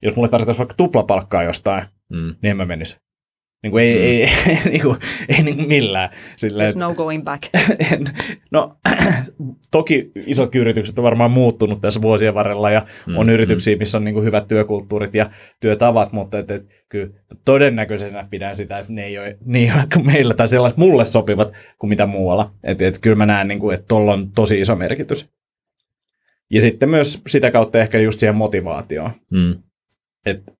[0.02, 2.34] jos mulle tarvittaisiin vaikka tuplapalkkaa jostain, mm.
[2.42, 2.96] niin en mä menisi.
[3.64, 4.02] Niin kuin ei, mm.
[4.02, 4.96] ei, ei, niin kuin,
[5.28, 6.10] ei niin kuin millään.
[6.36, 7.42] Silleen, There's no going back.
[8.52, 8.76] no,
[9.70, 13.78] toki isot yritykset on varmaan muuttunut tässä vuosien varrella ja mm, on yrityksiä, mm.
[13.78, 17.08] missä on niin kuin hyvät työkulttuurit ja työtavat, mutta et, et, kyllä
[17.44, 21.52] todennäköisenä pidän sitä, että ne ei ole niin hyvät kuin meillä tai sellaiset mulle sopivat
[21.78, 22.54] kuin mitä muualla.
[22.64, 25.28] Et, et, kyllä mä näen, niin kuin, että tuolla on tosi iso merkitys.
[26.50, 29.10] Ja sitten myös sitä kautta ehkä just siihen motivaatioon.
[29.30, 29.54] Mm.
[30.26, 30.52] Että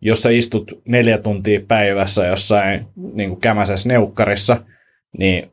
[0.00, 4.56] jos sä istut neljä tuntia päivässä jossain niin kuin kämäsessä neukkarissa,
[5.18, 5.50] niin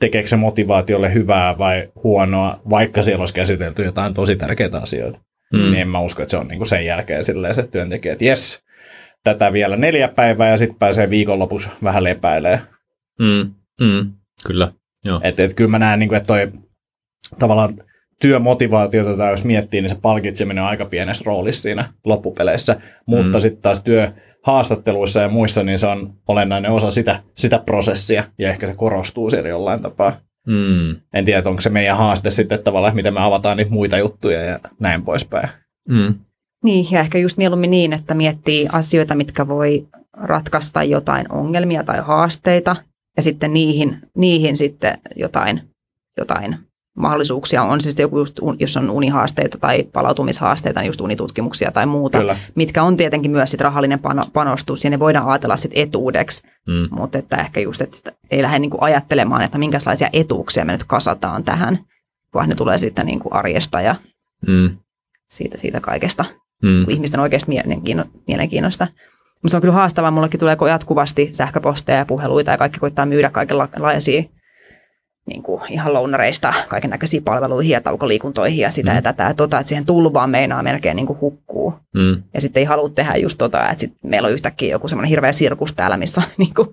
[0.00, 5.20] tekeekö se motivaatiolle hyvää vai huonoa, vaikka siellä olisi käsitelty jotain tosi tärkeitä asioita.
[5.56, 5.62] Hmm.
[5.62, 8.24] Niin en mä usko, että se on niin kuin sen jälkeen silleen se työntekijä, että
[8.24, 8.64] jes,
[9.24, 12.60] tätä vielä neljä päivää ja sitten pääsee viikonlopussa vähän lepäilee.
[13.22, 13.54] Hmm.
[13.84, 14.12] Hmm.
[14.46, 14.72] Kyllä,
[15.04, 15.20] joo.
[15.22, 16.52] Et, et, kyllä mä näen, niin kuin, että toi
[17.38, 17.84] tavallaan
[18.24, 23.42] työmotivaatiota tai jos miettii, niin se palkitseminen on aika pienessä roolissa siinä loppupeleissä, mutta mm.
[23.42, 28.50] sitten taas työ haastatteluissa ja muissa, niin se on olennainen osa sitä, sitä prosessia ja
[28.50, 30.20] ehkä se korostuu siellä jollain tapaa.
[30.46, 30.96] Mm.
[31.14, 34.58] En tiedä, onko se meidän haaste sitten tavallaan, miten me avataan niitä muita juttuja ja
[34.80, 35.48] näin poispäin.
[35.88, 36.14] Mm.
[36.64, 41.98] Niin, ja ehkä just mieluummin niin, että miettii asioita, mitkä voi ratkaista jotain ongelmia tai
[42.02, 42.76] haasteita,
[43.16, 45.60] ja sitten niihin, niihin sitten jotain,
[46.18, 46.58] jotain
[46.94, 47.62] mahdollisuuksia.
[47.62, 52.18] On se sitten joku, just, jos on unihaasteita tai palautumishaasteita, niin just unitutkimuksia tai muuta,
[52.18, 52.36] Kyllä.
[52.54, 56.88] mitkä on tietenkin myös sit rahallinen pano- panostus ja ne voidaan ajatella sit etuudeksi, Mm.
[56.90, 61.44] mutta että ehkä just, että ei lähde niinku ajattelemaan, että minkälaisia etuuksia me nyt kasataan
[61.44, 61.78] tähän,
[62.34, 63.94] vaan ne tulee siitä niinku arjesta ja
[64.46, 64.70] Mm.
[65.28, 66.24] siitä, siitä kaikesta
[66.62, 66.84] Mm.
[66.88, 68.86] ihmisten oikeasta mielenkiinno- mielenkiinnosta.
[69.42, 70.10] Mutta se on kyllä haastavaa.
[70.10, 74.22] Mullekin tulee jatkuvasti sähköposteja ja puheluita ja kaikki koittaa myydä kaikenlaisia
[75.26, 78.96] niin kuin ihan lounareista kaiken näköisiä palveluihin ja taukoliikuntoihin ja sitä Mm.
[78.96, 81.74] ja tätä ja tota, että siihen tulvaan meinaa melkein niin kuin hukkuu.
[81.94, 82.22] Mm.
[82.34, 85.32] Ja sitten ei halua tehdä just tota, että sit meillä on yhtäkkiä joku semmoinen hirveä
[85.32, 86.68] sirkus täällä, missä on niin kuin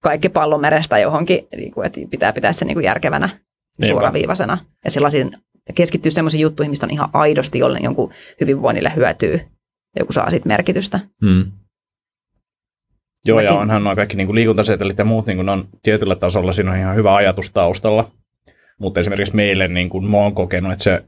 [0.00, 3.86] kaikki pallomerestä johonkin, niin kuin, että pitää pitää se niin kuin järkevänä Niinpä.
[3.86, 4.58] suoraviivaisena.
[4.84, 5.30] Ja sellaisiin,
[5.68, 9.32] ja keskittyä semmoisiin juttuihin, mistä on ihan aidosti jolle jonkun hyvinvoinnille hyötyy.
[9.96, 11.00] Ja joku saa siitä merkitystä.
[11.22, 11.52] Mm.
[13.24, 16.16] Joo, ja Mäkin- onhan nuo kaikki niin kuin liikuntasetelit ja muut, niin kuin on tietyllä
[16.16, 18.10] tasolla, siinä on ihan hyvä ajatus taustalla.
[18.78, 21.04] Mutta esimerkiksi meille, niin kuin mä oon kokenut, että se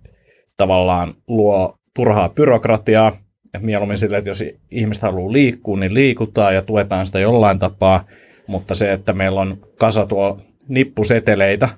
[0.57, 3.17] tavallaan luo turhaa byrokratiaa.
[3.55, 8.05] Et mieluummin sille, että jos ihmiset haluaa liikkua, niin liikutaan ja tuetaan sitä jollain tapaa.
[8.47, 11.69] Mutta se, että meillä on kasa tuo nippuseteleitä,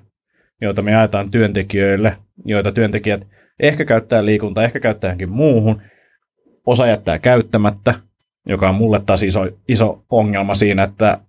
[0.61, 3.27] joita me jaetaan työntekijöille, joita työntekijät
[3.59, 5.81] ehkä käyttää liikuntaa, ehkä käyttää johonkin muuhun,
[6.65, 7.93] osa jättää käyttämättä,
[8.45, 11.19] joka on mulle taas iso, iso ongelma siinä, että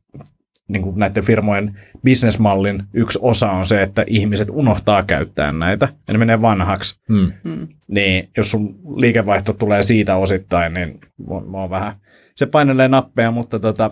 [0.69, 6.13] niin kuin näiden firmojen bisnesmallin yksi osa on se, että ihmiset unohtaa käyttää näitä ja
[6.15, 7.01] ne menee vanhaksi.
[7.09, 7.33] Mm.
[7.45, 7.69] Mm.
[7.89, 11.01] Niin jos sun liikevaihto tulee siitä osittain, niin
[11.51, 11.93] mä oon vähän,
[12.35, 13.91] se painelee nappeja, mutta tota,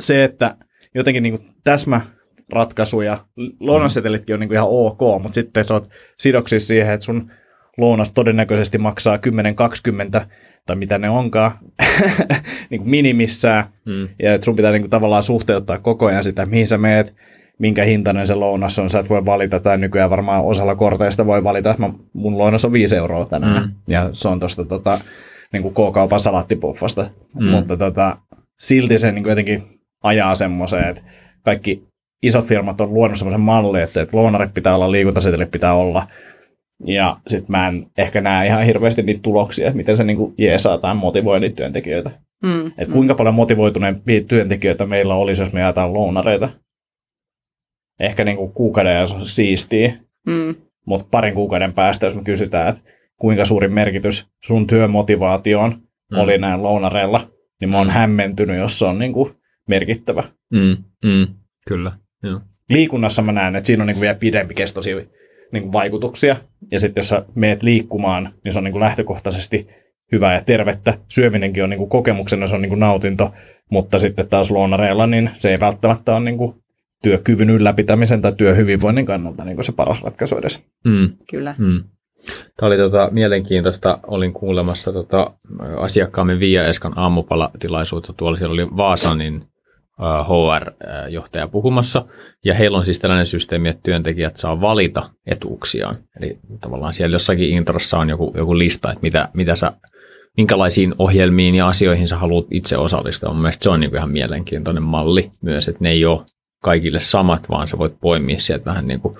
[0.00, 0.56] se, että
[0.94, 3.18] jotenkin niin kuin täsmäratkaisuja,
[3.60, 7.30] lounasetelitkin on niin kuin ihan ok, mutta sitten sä oot sidoksissa siihen, että sun
[7.78, 9.20] lounas todennäköisesti maksaa 10-20
[10.66, 11.52] tai mitä ne onkaan,
[12.70, 14.08] niin kuin minimissään, Mm.
[14.22, 17.14] ja että sun pitää niin kuin tavallaan suhteuttaa koko ajan sitä, mihin sä meet,
[17.58, 18.90] minkä hintainen se lounas on.
[18.90, 22.64] Sä et voi valita, tai nykyään varmaan osalla korteista voi valita, että mä, mun lounas
[22.64, 23.62] on 5 euroa tänään.
[23.62, 23.72] Mm.
[23.88, 24.98] Ja se on tuosta tota,
[25.52, 27.02] niin kuin K-kaupan salattipuffasta.
[27.34, 27.44] Mm.
[27.44, 27.50] Mm.
[27.50, 28.16] Mutta tota,
[28.60, 29.62] silti se niin kuin jotenkin
[30.02, 31.02] ajaa semmoiseen, että
[31.42, 31.82] kaikki
[32.22, 36.06] isot firmat on luonut semmoisen mallin, että, että lounarit pitää olla, liikuntasetelit pitää olla.
[36.86, 40.78] Ja sitten mä en ehkä näe ihan hirveästi niitä tuloksia, että miten se niin jeesaa
[40.78, 42.10] tai motivoi niitä työntekijöitä.
[42.42, 42.66] Mm.
[42.66, 46.48] Että kuinka paljon motivoituneempia työntekijöitä meillä olisi, jos me jaetaan lounareita.
[48.00, 49.94] Ehkä niin kuin kuukauden ajan on siistiä,
[50.26, 50.54] Mm.
[50.86, 56.16] mutta parin kuukauden päästä, jos me kysytään, että kuinka suuri merkitys sun työmotivaatioon Mm.
[56.16, 56.18] mm.
[56.22, 57.92] oli näin lounareilla, niin mä oon Mm.
[57.92, 59.34] hämmentynyt, jos se on niin kuin
[59.68, 60.24] merkittävä.
[60.52, 60.76] Mm.
[61.04, 61.26] Mm.
[61.68, 61.92] Kyllä.
[62.22, 62.40] Joo.
[62.70, 64.96] Liikunnassa mä näen, että siinä on niin kuin vielä pidempikestoisia
[65.54, 66.36] niin kuin vaikutuksia.
[66.70, 69.68] Ja sitten jos sä meet liikkumaan, niin se on niin kuin lähtökohtaisesti
[70.12, 70.94] hyvää ja tervettä.
[71.08, 73.32] Syöminenkin on niin kuin kokemuksena, se on niin kuin nautinto,
[73.70, 76.54] mutta sitten taas luonareilla, niin se ei välttämättä ole niin kuin
[77.02, 80.64] työkyvyn ylläpitämisen tai työhyvinvoinnin kannalta niin kuin se paras ratkaisu edes.
[80.84, 81.10] Mm.
[81.30, 81.54] Kyllä.
[81.58, 81.84] Mm.
[82.56, 83.98] Tämä oli tota, mielenkiintoista.
[84.06, 85.30] Olin kuulemassa tota,
[85.76, 88.12] asiakkaamme Via Eskan aamupalatilaisuutta.
[88.12, 89.42] Tuolla siellä oli Vaasanin
[90.00, 92.04] HR-johtaja puhumassa.
[92.44, 95.94] Ja heillä on siis tällainen systeemi, että työntekijät saa valita etuuksiaan.
[96.20, 99.72] Eli tavallaan siellä jossakin introssa on joku, joku lista, että mitä, mitä sä,
[100.36, 103.30] minkälaisiin ohjelmiin ja asioihin sä haluat itse osallistua.
[103.30, 106.20] Mun mielestä se on niin ihan mielenkiintoinen malli myös, että ne ei ole
[106.62, 109.14] kaikille samat, vaan sä voit poimia sieltä vähän niin kuin,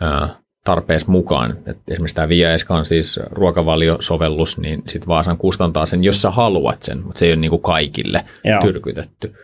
[0.00, 1.56] ää, tarpeessa mukaan.
[1.66, 6.82] Et esimerkiksi tämä Viaeska on siis ruokavaliosovellus, niin sitten Vaasan kustantaa sen, jos sä haluat
[6.82, 8.60] sen, mutta se ei ole niin kuin kaikille Joo.
[8.60, 9.34] tyrkytetty.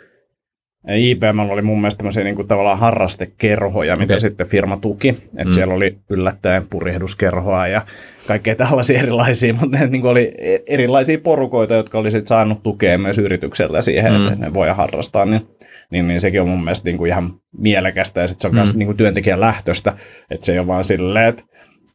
[0.95, 4.21] IBM oli mun mielestä tämmöisiä niin kuin tavallaan harrastekerhoja, mitä Okei.
[4.21, 5.09] sitten firma tuki.
[5.09, 5.53] Että Mm.
[5.53, 7.83] siellä oli yllättäen purjehduskerhoa ja
[8.27, 12.63] kaikkea tällaisia erilaisia, mutta ne niin kuin oli e- erilaisia porukoita, jotka oli sitten saanut
[12.63, 14.29] tukea myös yritykseltä siihen, mm.
[14.29, 15.25] että ne voi harrastaa.
[15.25, 15.47] Niin,
[15.91, 18.57] niin, niin sekin on mun mielestä niin kuin ihan mielekästä ja sitten se on Mm.
[18.57, 19.93] myös niin kuin työntekijän lähtöstä,
[20.31, 21.43] että se ei ole vaan silleen, että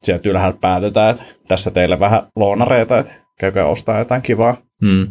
[0.04, 4.58] sieltä ylhäältä päätetään, että tässä teille vähän loonareita, että käykää ostaa jotain kivaa.
[4.82, 5.08] Mm.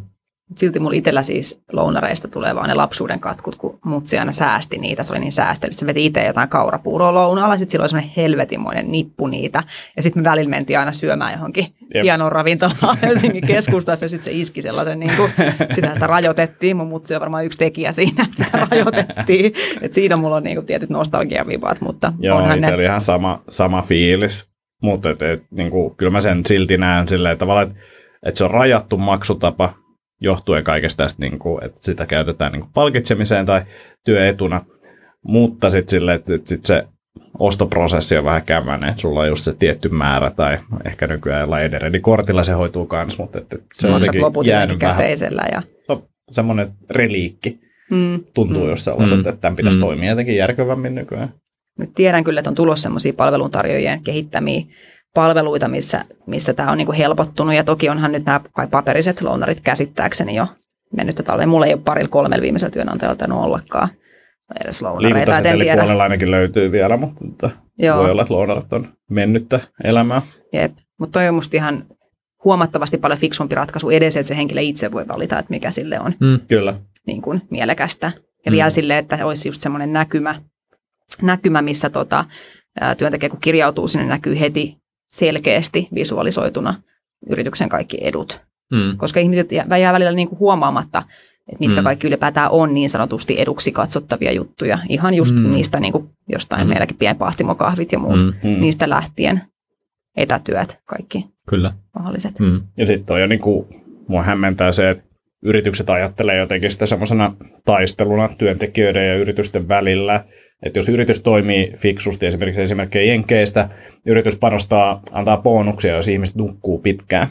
[0.57, 5.03] Silti mulla itsellä siis lounareista tulee vaan ne lapsuuden katkut, kun mutsi aina säästi niitä.
[5.03, 5.73] Se oli niin säästeli.
[5.73, 7.57] Se veti itse jotain kaurapuuroa lounaalla.
[7.59, 9.63] Sitten sillä oli semmoinen helvetimoinen nippu niitä.
[9.97, 12.05] Ja sitten me välillä mentiin aina syömään johonkin Jep.
[12.05, 14.05] hienoon ravintolaan Helsingin keskustassa.
[14.05, 15.33] Ja sitten se iski sellaisen, niin kuin,
[15.75, 16.77] sitä sitä rajoitettiin.
[16.77, 19.53] Mun mutsi on varmaan yksi tekijä siinä, että sitä rajoitettiin.
[19.81, 22.75] Et siinä mulla on niin kuin tietyt nostalgiavivat, mutta Joo, onhan ne.
[22.75, 24.51] oli ihan sama, sama fiilis.
[24.83, 27.81] Mutta et, et, niin kuin, kyllä mä sen silti näen silleen tavallaan, että
[28.23, 29.75] et se on rajattu maksutapa
[30.21, 33.63] johtuen kaikesta tästä, niin kuin, että sitä käytetään niin kuin palkitsemiseen tai
[34.05, 34.65] työetuna.
[35.23, 36.87] Mutta sitten silleen, että et sit se
[37.39, 41.65] ostoprosessi on vähän kämäinen, että sulla on just se tietty määrä tai ehkä nykyään jollain
[41.65, 45.43] Ederedi-kortilla se hoituu kanssa, mutta et, et se on Maksat jotenkin jäänyt vähän käteisellä.
[45.53, 47.59] Ja, no, semmoinen reliikki
[47.91, 48.65] mm, tuntuu Mm.
[48.65, 48.71] mm.
[48.71, 49.29] just sellaiselta, Mm.
[49.29, 49.81] että tämän pitäisi Mm.
[49.85, 51.33] toimia jotenkin järkevämmin nykyään.
[51.79, 54.63] Nyt tiedän kyllä, että on tulossa sellaisia palveluntarjoajien kehittämiä
[55.15, 57.55] palveluita, missä, missä tämä on niin kuin helpottunut.
[57.55, 60.47] Ja toki onhan nyt nämä kai paperiset lounarit käsittääkseni jo
[60.97, 61.49] mennyt talveen.
[61.49, 63.89] Mulla ei ole parilla kolmella viimeisellä työnantajalla tainnut ollakaan
[64.65, 65.33] edes lounareita.
[65.77, 67.99] Puolella ainakin löytyy vielä, mutta Joo.
[67.99, 70.23] voi olla, että lounarit on mennyttä elämää.
[70.53, 71.87] Jep, mutta toi on musta ihan
[72.45, 76.15] huomattavasti paljon fiksumpi ratkaisu edes, että se henkilö itse voi valita, että mikä sille on
[76.21, 76.41] mm.
[76.49, 76.75] Kyllä.
[77.07, 78.13] Niin kuin mielekästä.
[78.45, 78.55] Ja mm.
[78.55, 80.35] vielä sille, että olisi just semmoinen näkymä,
[81.23, 82.25] näkymä missä tota,
[82.99, 84.77] työntekijä kun kirjautuu sinne, näkyy heti
[85.11, 86.75] selkeästi visualisoituna
[87.31, 88.41] yrityksen kaikki edut.
[88.73, 88.97] Mm.
[88.97, 91.03] Koska ihmiset jää välillä niin kuin huomaamatta,
[91.49, 91.85] että mitkä mm.
[91.85, 94.79] kaikki ylipäätään on niin sanotusti eduksi katsottavia juttuja.
[94.89, 95.51] Ihan just mm.
[95.51, 96.69] niistä niin kuin jostain mm.
[96.69, 98.51] meilläkin pienpahtimokahvit ja muut, mm.
[98.51, 98.61] mm.
[98.61, 99.43] niistä lähtien
[100.17, 101.73] etätyöt, kaikki Kyllä.
[101.99, 102.39] mahdolliset.
[102.41, 102.61] Mm.
[102.77, 103.67] Ja sitten on jo niin kuin,
[104.09, 105.05] mua hämmentää se, että
[105.43, 110.25] yritykset ajattelee jotenkin sitä semmoisena taisteluna työntekijöiden ja yritysten välillä,
[110.63, 113.69] että jos yritys toimii fiksusti, esimerkiksi esimerkkejä Jenkeistä,
[114.07, 117.29] yritys panostaa, antaa bonuksia, jos ihmiset nukkuu pitkään,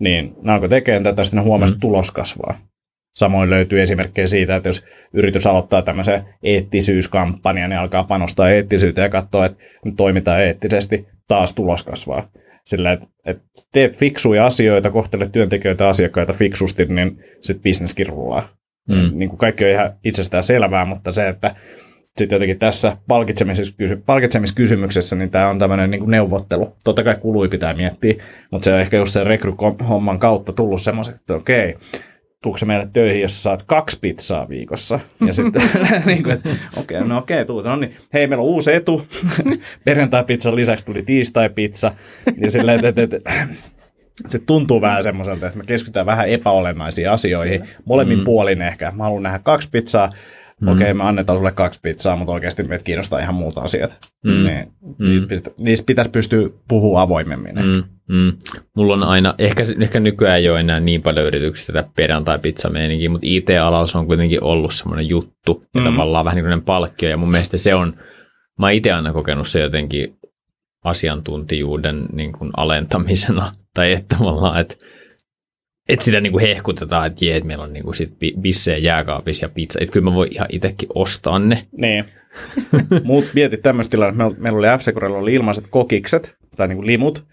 [0.00, 1.80] niin ne alkoi tekemään tätä, sitten huomasi, mm.
[1.80, 2.60] tulos kasvaa.
[3.16, 9.08] Samoin löytyy esimerkkejä siitä, että jos yritys aloittaa tämmöisen eettisyyskampanjan, niin alkaa panostaa eettisyyteen ja
[9.08, 9.58] katsoa, että
[9.96, 12.30] toimitaan eettisesti, taas tulos kasvaa.
[12.64, 18.48] Sillä, että, että teet fiksuja asioita, kohtelet työntekijöitä asiakkaita fiksusti, niin sitten bisneskin rullaa.
[18.88, 19.10] Mm.
[19.18, 21.54] Niin kuin kaikki on ihan itsestään selvää, mutta se, että
[22.18, 22.96] sitten jotenkin tässä
[24.06, 26.76] palkitsemiskysymyksessä, niin tämä on tämmöinen niin neuvottelu.
[26.84, 28.14] Totta kai kului pitää miettiä,
[28.50, 31.76] mutta se on ehkä just sen rekryhomman kautta tullut semmoiseksi, että okei,
[32.42, 35.00] tuukse meille töihin, jos saat kaksi pizzaa viikossa.
[35.26, 35.62] Ja sitten,
[36.06, 37.64] niin kuin, että okei, okay, no okei, okay, tuut.
[37.64, 39.06] No niin, hei, meillä on uusi etu.
[39.84, 41.92] Perjantai-pizzan lisäksi tuli tiistai-pizza.
[42.36, 43.32] Ja silleen, että, että, että
[44.26, 47.68] se tuntuu vähän semmoiselta, että me keskitytään vähän epäolennaisiin asioihin.
[47.84, 48.24] Molemmin mm.
[48.24, 48.92] puolin ehkä.
[48.96, 50.12] Mä haluan nähdä kaksi pizzaa,
[50.60, 50.68] Mm.
[50.68, 53.98] Okei, okay, me annetaan sulle kaksi pizzaa, mutta oikeasti meitä kiinnostaa ihan muut asiat.
[54.24, 54.30] Mm.
[54.32, 55.28] Niin, mm.
[55.58, 57.54] Niistä pitäisi pystyä puhua avoimemmin.
[57.54, 57.82] Mm.
[58.08, 58.32] Mm.
[58.76, 62.70] Mulla on aina, ehkä, ehkä nykyään ei ole enää niin paljon yrityksiä tätä perjantai-pizza
[63.10, 65.84] mutta IT-alalla on kuitenkin ollut semmoinen juttu, ja mm.
[65.84, 67.96] tavallaan vähän niin kuin palkkio, ja mun mielestä se on,
[68.58, 70.16] mä itse aina kokenut se jotenkin
[70.84, 74.76] asiantuntijuuden niin kuin alentamisena, tai että tavallaan, että
[75.88, 79.78] että sitä niinku hehkutetaan, että jee, että meillä on niinku sit bissejä jääkaapissa ja pizza.
[79.82, 81.62] Että kyllä mä voin ihan itsekin ostaa ne.
[81.76, 82.04] Niin.
[83.04, 84.24] Muut mietit tämmöistä tilannetta.
[84.24, 87.24] Meillä, meillä oli f oli ilmaiset kokikset, tai niinku limut.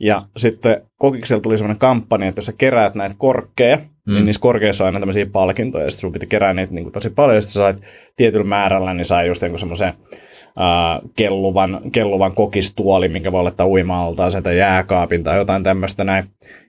[0.00, 4.14] Ja sitten kokiksella tuli semmoinen kampanja, että jos sä keräät näitä korkkeja, niin mm.
[4.14, 6.92] niin niissä korkeissa on aina tämmöisiä palkintoja, ja sitten sun piti kerää niitä niin kuin
[6.92, 7.76] tosi paljon, ja sitten sä sait
[8.16, 9.94] tietyllä määrällä, niin sai just semmoisen
[10.58, 16.24] uh, kelluvan, kelluvan kokistuoli, minkä voi laittaa uima sieltä jääkaapin tai jotain tämmöistä näin.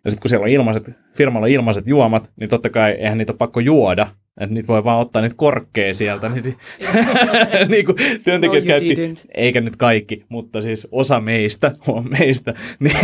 [0.06, 3.32] Ja sitten kun siellä on ilmaiset, firmalla on ilmaiset juomat, niin totta kai eihän niitä
[3.32, 4.08] ole pakko juoda,
[4.42, 6.30] että niitä voi vaan ottaa niitä korkkeja sieltä.
[6.30, 6.44] Niin,
[7.70, 9.26] niin kuin työntekijät no, käytti, didn't.
[9.34, 12.96] eikä nyt kaikki, mutta siis osa meistä, on meistä, niin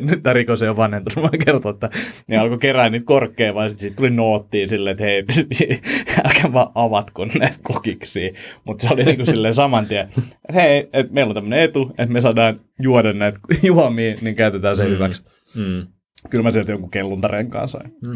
[0.00, 1.90] nyt tämä rikos ei ole vanhentunut, mä kertoa, että
[2.26, 5.24] ne alkoi kerää niitä korkkeja, vaan sitten siitä tuli noottiin silleen, että hei,
[6.24, 8.32] älkää vaan avatko näitä kokiksi.
[8.64, 10.08] Mutta se oli niin kuin silleen saman tien,
[10.48, 14.76] että hei, että meillä on tämmöinen etu, että me saadaan juoda näitä juomia, niin käytetään
[14.76, 14.90] se mm.
[14.90, 15.22] hyväksi.
[15.56, 15.86] Mm.
[16.30, 17.96] Kyllä mä sieltä jonkun kelluntareen sain.
[18.02, 18.14] Mm.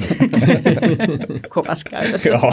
[1.54, 2.28] Kovas käytössä.
[2.28, 2.52] Joo.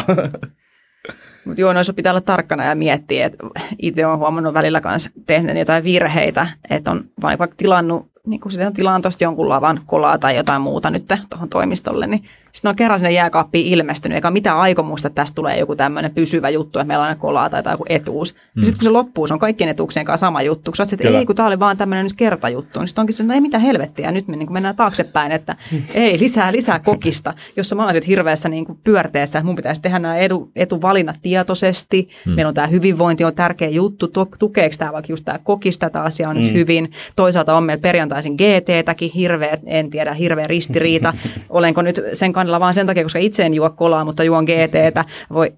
[1.45, 3.37] Mutta joo, noissa pitää olla tarkkana ja miettiä, että
[3.79, 8.67] itse olen huomannut välillä kanssa tehnyt jotain virheitä, että on vaikka tilannut niin kun sitten
[8.67, 12.23] on tilannut tuosta jonkun lavan kolaa tai jotain muuta nyt tuohon toimistolle, niin
[12.57, 16.49] sitten on kerran sinne jääkaappiin ilmestynyt, eikä mitään aikomusta, että tästä tulee joku tämmöinen pysyvä
[16.49, 18.35] juttu, että meillä on aina kolaa tai joku etuus.
[18.55, 18.63] Mm.
[18.63, 20.71] sitten kun se loppuu, se on kaikkien etuuksien kanssa sama juttu.
[20.71, 23.23] Kun sä että ei, kun tämä oli vaan tämmöinen nyt kertajuttu, niin sitten onkin se,
[23.23, 25.55] no ei mitään helvettiä, nyt me niin mennään taaksepäin, että
[25.93, 29.99] ei, lisää, lisää kokista, jossa mä olisin hirveässä niin kuin pyörteessä, että mun pitäisi tehdä
[29.99, 32.09] nämä edu, etuvalinnat tietoisesti.
[32.25, 32.31] Mm.
[32.31, 34.07] Meillä on tämä hyvinvointi on tärkeä juttu,
[34.39, 36.43] tukeeko tämä vaikka just tämä kokista tämä asia on mm.
[36.43, 36.91] nyt hyvin.
[37.15, 41.13] Toisaalta on meillä perjantaisin GT-täkin hirveä, en tiedä, hirveä ristiriita.
[41.49, 45.05] Olenko nyt sen kannalla vaan sen takia, koska itse en juo kolaa, mutta juon GTtä.
[45.33, 45.53] Voi,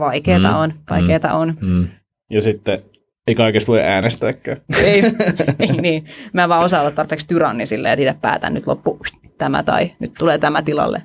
[0.00, 0.56] vaikeeta mm.
[0.56, 1.34] on, vaikeeta mm.
[1.34, 1.54] on.
[1.60, 1.88] Mm.
[2.30, 2.82] Ja sitten
[3.26, 4.60] ei kaikesta voi äänestääkään.
[4.84, 5.02] Ei,
[5.58, 6.04] ei niin.
[6.32, 8.98] Mä en vaan osaa olla tarpeeksi tyranni silleen, että itse päätän nyt loppu
[9.38, 11.02] tämä tai nyt tulee tämä tilalle.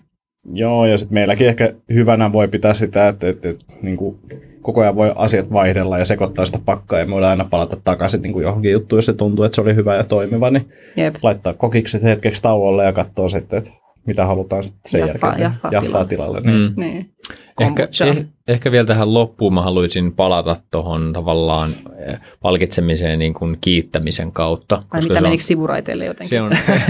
[0.54, 4.20] Joo, ja sitten meilläkin ehkä hyvänä voi pitää sitä, että, että, että niin kuin
[4.62, 8.22] koko ajan voi asiat vaihdella ja sekoittaa sitä pakkaa, ja me voidaan aina palata takaisin
[8.22, 11.16] niin kuin johonkin juttuun, jos se tuntuu, että se oli hyvä ja toimiva, niin Jep.
[11.24, 13.72] laittaa kokikset hetkeksi tauolle ja katsoa sitten, että
[14.08, 15.42] mitä halutaan sitten sen Jaffaa- jälkeen.
[15.44, 16.42] jaffaa Jaffaa tilalle.
[16.42, 16.58] tilalle.
[16.60, 16.74] Niin.
[16.76, 16.82] Mm.
[16.82, 17.10] Niin.
[17.60, 21.72] Ehkä, eh, ehkä vielä tähän loppuun mä haluaisin palata tuohon tavallaan
[22.08, 24.76] eh, palkitsemiseen niin kuin kiittämisen kautta.
[24.76, 26.30] Vai koska mitä menikö sivuraiteille jotenkin?
[26.30, 26.82] Se on se.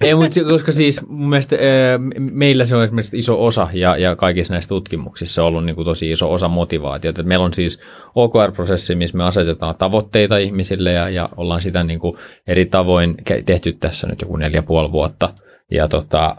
[0.06, 4.16] Ei, mutta koska siis mun mielestä eh, meillä se on esimerkiksi iso osa ja, ja
[4.16, 7.20] kaikissa näissä tutkimuksissa on ollut niin kuin tosi iso osa motivaatiota.
[7.20, 7.80] Et meillä on siis
[8.14, 13.14] OKR-prosessi, missä me asetetaan tavoitteita ihmisille ja, ja ollaan sitä niin kuin eri tavoin
[13.46, 15.30] tehty tässä nyt joku neljä puoli vuotta.
[15.70, 16.36] Ja tota,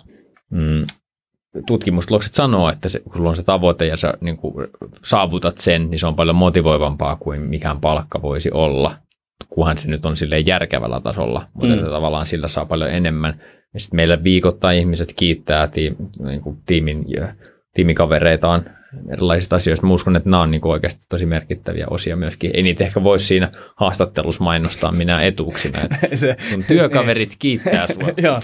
[0.51, 0.83] mm,
[1.67, 4.67] tutkimustulokset sanoo, että se, kun sulla on se tavoite ja sä niin kuin
[5.03, 8.95] saavutat sen, niin se on paljon motivoivampaa kuin mikään palkka voisi olla,
[9.49, 11.83] kunhan se nyt on silleen järkevällä tasolla, mutta Mm.
[11.83, 13.41] tavallaan sillä saa paljon enemmän.
[13.73, 17.05] Ja sitten meillä viikoittain ihmiset kiittää tiim, niin kuin tiimin,
[17.73, 18.65] tiimikavereitaan
[19.11, 19.85] erilaisista asioista.
[19.87, 22.51] Mä uskon, että nämä on niin kuin oikeasti tosi merkittäviä osia myöskin.
[22.53, 25.79] Ei niitä ehkä voisi siinä haastattelussa mainostaa minä etuuksina.
[25.83, 28.09] Että Se, sun työkaverit kiittää sua.
[28.17, 28.39] Joo.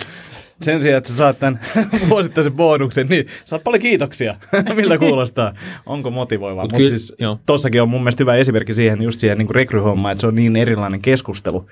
[0.62, 1.60] Sen sijaan, että sä saat tämän
[2.10, 4.36] vuosittaisen bonuksen, niin saat paljon kiitoksia.
[4.76, 5.54] Miltä kuulostaa?
[5.86, 6.64] Onko motivoivaa?
[6.64, 7.14] Mut Mutta kyllä- siis
[7.46, 10.56] tossakin on mun mielestä hyvä esimerkki siihen, just siihen niin rekryhommaan, että se on niin
[10.56, 11.66] erilainen keskustelu,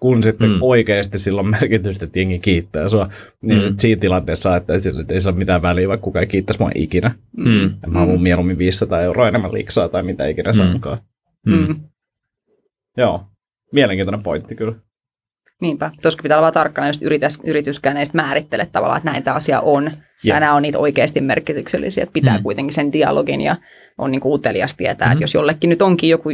[0.00, 0.58] kun sitten mm.
[0.60, 3.08] Oikeasti silloin merkitystä, että jengi kiittää sua.
[3.42, 3.62] Niin mm.
[3.62, 7.14] Sitten siinä tilanteessa, että sillä ei saa mitään väliä, vaikka kukaan ei kiittäisi mua ikinä.
[7.36, 7.62] Mm.
[7.62, 10.56] Ja Mä haluan mieluummin 500 euroa enemmän liksaa tai mitä ikinä Mm.
[10.56, 10.98] saankaan.
[11.46, 11.54] Mm.
[11.68, 11.76] Mm.
[12.96, 13.24] Joo,
[13.72, 14.74] mielenkiintoinen pointti kyllä.
[15.60, 15.90] Niinpä.
[16.02, 19.34] Tuossa pitää olla vaan tarkkana, jos yritys, yrityskään ei sit määrittele tavallaan, että näin tämä
[19.36, 19.90] asia on.
[20.24, 22.42] Ja nämä on niitä oikeasti merkityksellisiä, että pitää Mm.
[22.42, 23.56] kuitenkin sen dialogin ja
[23.98, 25.12] on niin utelias tietää, Mhm.
[25.12, 26.30] että jos jollekin nyt onkin joku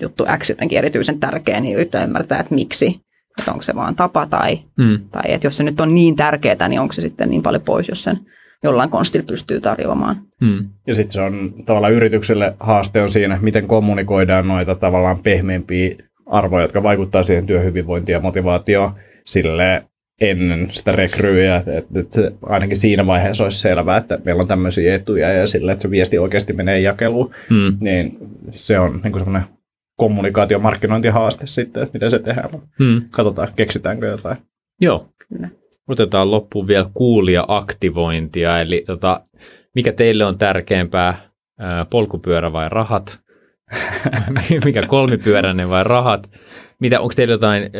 [0.00, 3.00] juttu X jotenkin erityisen tärkeä, niin yrittää ymmärtää, että miksi.
[3.38, 4.98] Että onko se vaan tapa tai, Mm.
[5.12, 7.88] tai että jos se nyt on niin tärkeää, niin onko se sitten niin paljon pois,
[7.88, 8.18] jos sen
[8.64, 10.16] jollain konstilla pystyy tarjoamaan.
[10.40, 10.68] Mm.
[10.86, 15.94] Ja sitten se on tavallaan yritykselle haaste on siinä, miten kommunikoidaan noita tavallaan pehmeämpiä
[16.26, 18.92] arvoja, jotka vaikuttaa siihen työhyvinvointiin ja motivaatioon
[19.26, 19.84] sille
[20.20, 25.32] ennen sitä rekryä, että, että, ainakin siinä vaiheessa olisi selvää, että meillä on tämmöisiä etuja
[25.32, 27.76] ja sille, että se viesti oikeasti menee jakeluun, Mm.
[27.80, 28.16] niin
[28.50, 29.42] se on niin semmoinen
[29.96, 32.50] kommunikaatio- markkinointihaaste sitten, että miten se tehdään.
[32.78, 33.02] Mm.
[33.10, 34.36] Katsotaan, keksitäänkö jotain.
[34.80, 35.08] Joo.
[35.28, 35.48] Kyllä.
[35.88, 39.20] Otetaan loppuun vielä kuulija-aktivointia, eli tota,
[39.74, 41.14] mikä teille on tärkeämpää,
[41.58, 43.20] ää, polkupyörä vai rahat?
[44.64, 46.30] mikä kolmipyöräinen vai rahat?
[46.78, 47.70] Mitä, onko teillä jotain ää,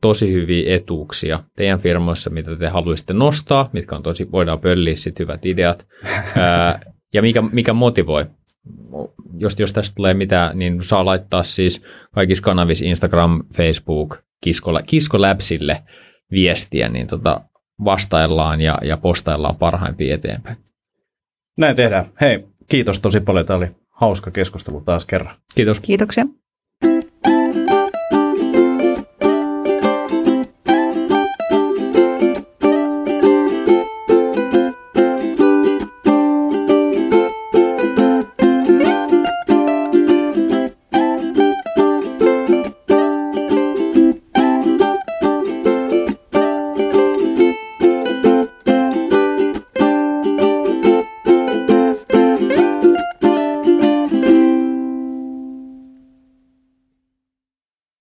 [0.00, 5.18] tosi hyviä etuuksia teidän firmoissa, mitä te haluaisitte nostaa, mitkä on tosi, voidaan pölliä sit
[5.18, 5.86] hyvät ideat,
[6.36, 6.80] ää,
[7.14, 8.26] ja mikä, mikä motivoi?
[9.38, 15.20] Jos, jos tästä tulee mitään, niin saa laittaa siis kaikissa kanavissa Instagram, Facebook, Kisko, Kisko
[15.20, 15.82] Labsille
[16.30, 17.40] viestiä, niin tota,
[17.84, 20.56] vastaillaan ja, ja postaillaan parhaimpia eteenpäin.
[21.56, 22.06] Näin tehdään.
[22.20, 23.46] Hei, kiitos tosi paljon.
[23.46, 25.34] Tämä oli hauska keskustelu taas kerran.
[25.54, 25.80] Kiitos.
[25.80, 26.26] Kiitoksia.